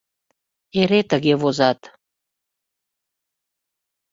[0.79, 1.79] Эре тыге возат.